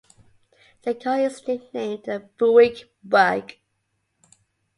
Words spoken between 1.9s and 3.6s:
the Buick Bug.